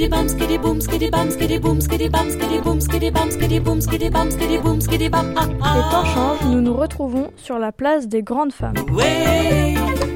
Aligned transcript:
skiddy 0.00 0.16
bum 0.16 0.28
skiddy 0.28 0.58
boom 0.58 0.80
skiddy 0.80 1.10
bum 1.10 1.30
skiddy 1.30 1.58
boom 1.58 1.80
skiddy 1.80 2.08
bum 2.08 2.30
skiddy 2.30 2.60
boom 2.60 2.80
skiddy 2.80 3.10
bum 3.10 3.30
skiddy 3.30 3.60
boom 3.60 3.80
skiddy 3.82 4.08
bum 4.08 4.30
skiddy 4.30 4.58
boom 4.58 4.80
skiddy 4.80 5.08
bum 5.10 5.28
Les 5.28 5.90
temps 5.90 6.06
changent, 6.06 6.46
nous 6.46 6.62
nous 6.62 6.74
retrouvons 6.74 7.30
sur 7.36 7.58
la 7.58 7.70
place 7.70 8.08
des 8.08 8.22
grandes 8.22 8.54
femmes. 8.54 8.76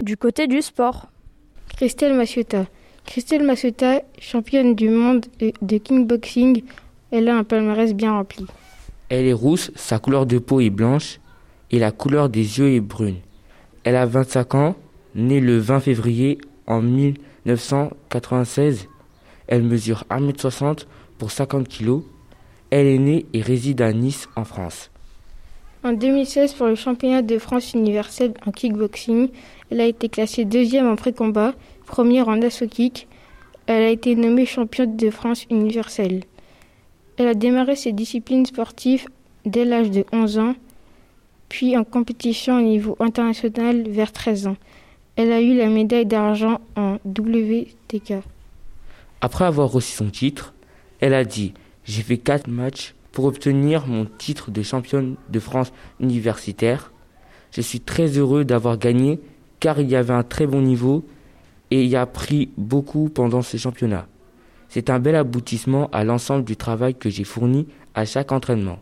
Du 0.00 0.16
côté 0.16 0.46
du 0.46 0.62
sport. 0.62 1.08
Christelle 1.76 2.14
Massueta. 2.14 2.64
Christelle 3.04 3.42
Massueta, 3.42 4.00
championne 4.18 4.74
du 4.74 4.88
monde 4.88 5.26
de 5.38 5.52
de 5.60 5.76
kickboxing, 5.76 6.62
elle 7.10 7.28
a 7.28 7.36
un 7.36 7.44
palmarès 7.44 7.92
bien 7.92 8.12
rempli. 8.12 8.46
Elle 9.10 9.26
est 9.26 9.34
rousse, 9.34 9.70
sa 9.74 9.98
couleur 9.98 10.24
de 10.24 10.38
peau 10.38 10.60
est 10.60 10.70
blanche 10.70 11.20
et 11.70 11.78
la 11.78 11.90
couleur 11.90 12.30
des 12.30 12.58
yeux 12.58 12.72
est 12.72 12.80
brune. 12.80 13.16
Elle 13.82 13.96
a 13.96 14.06
25 14.06 14.54
ans, 14.54 14.76
née 15.14 15.40
le 15.40 15.58
20 15.58 15.80
février 15.80 16.38
en 16.66 16.80
1996. 16.80 18.88
Elle 19.46 19.62
mesure 19.62 20.04
1m60 20.10 20.86
pour 21.18 21.30
50 21.30 21.68
kg. 21.68 22.00
Elle 22.70 22.86
est 22.86 22.98
née 22.98 23.26
et 23.32 23.40
réside 23.40 23.82
à 23.82 23.92
Nice 23.92 24.28
en 24.36 24.44
France. 24.44 24.90
En 25.84 25.92
2016, 25.92 26.54
pour 26.54 26.66
le 26.66 26.76
championnat 26.76 27.20
de 27.20 27.38
France 27.38 27.74
universel 27.74 28.32
en 28.46 28.50
kickboxing, 28.52 29.28
elle 29.70 29.82
a 29.82 29.86
été 29.86 30.08
classée 30.08 30.46
deuxième 30.46 30.88
en 30.88 30.96
pré-combat, 30.96 31.54
première 31.84 32.28
en 32.28 32.40
assaut 32.40 32.66
kick. 32.66 33.06
Elle 33.66 33.82
a 33.82 33.90
été 33.90 34.16
nommée 34.16 34.46
championne 34.46 34.96
de 34.96 35.10
France 35.10 35.46
universelle. 35.50 36.24
Elle 37.18 37.28
a 37.28 37.34
démarré 37.34 37.76
ses 37.76 37.92
disciplines 37.92 38.46
sportives 38.46 39.06
dès 39.44 39.66
l'âge 39.66 39.90
de 39.90 40.04
11 40.10 40.38
ans, 40.38 40.54
puis 41.50 41.76
en 41.76 41.84
compétition 41.84 42.58
au 42.58 42.62
niveau 42.62 42.96
international 42.98 43.88
vers 43.88 44.10
13 44.10 44.46
ans. 44.46 44.56
Elle 45.16 45.32
a 45.32 45.40
eu 45.40 45.54
la 45.54 45.68
médaille 45.68 46.06
d'argent 46.06 46.60
en 46.76 46.96
WTK. 47.04 48.14
Après 49.24 49.46
avoir 49.46 49.72
reçu 49.72 49.96
son 49.96 50.10
titre, 50.10 50.52
elle 51.00 51.14
a 51.14 51.24
dit 51.24 51.54
J'ai 51.86 52.02
fait 52.02 52.18
4 52.18 52.46
matchs 52.46 52.94
pour 53.10 53.24
obtenir 53.24 53.86
mon 53.86 54.04
titre 54.04 54.50
de 54.50 54.60
championne 54.60 55.16
de 55.30 55.40
France 55.40 55.72
universitaire. 55.98 56.92
Je 57.50 57.62
suis 57.62 57.80
très 57.80 58.18
heureux 58.18 58.44
d'avoir 58.44 58.76
gagné 58.76 59.18
car 59.60 59.80
il 59.80 59.88
y 59.88 59.96
avait 59.96 60.12
un 60.12 60.24
très 60.24 60.46
bon 60.46 60.60
niveau 60.60 61.06
et 61.70 61.86
y 61.86 61.96
a 61.96 62.02
appris 62.02 62.50
beaucoup 62.58 63.08
pendant 63.08 63.40
ce 63.40 63.56
championnat. 63.56 64.08
C'est 64.68 64.90
un 64.90 64.98
bel 64.98 65.16
aboutissement 65.16 65.88
à 65.90 66.04
l'ensemble 66.04 66.44
du 66.44 66.58
travail 66.58 66.94
que 66.94 67.08
j'ai 67.08 67.24
fourni 67.24 67.66
à 67.94 68.04
chaque 68.04 68.30
entraînement. 68.30 68.78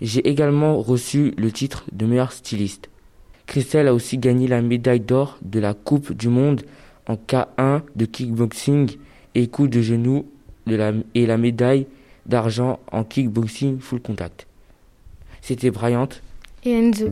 J'ai 0.00 0.28
également 0.28 0.82
reçu 0.82 1.32
le 1.38 1.52
titre 1.52 1.84
de 1.92 2.06
meilleur 2.06 2.32
styliste. 2.32 2.90
Christelle 3.46 3.86
a 3.86 3.94
aussi 3.94 4.18
gagné 4.18 4.48
la 4.48 4.62
médaille 4.62 4.98
d'or 4.98 5.38
de 5.42 5.60
la 5.60 5.74
Coupe 5.74 6.12
du 6.12 6.28
Monde 6.28 6.62
en 7.06 7.14
K1 7.14 7.82
de 7.94 8.04
kickboxing 8.04 8.96
et 9.34 9.48
coup 9.48 9.68
de 9.68 9.80
genou 9.80 10.26
et 10.66 11.26
la 11.26 11.36
médaille 11.36 11.86
d'argent 12.26 12.78
en 12.92 13.04
kickboxing 13.04 13.80
full 13.80 14.00
contact. 14.00 14.46
C'était 15.40 15.70
Bryant. 15.70 16.08
Et 16.64 16.72
Enzo. 16.72 17.08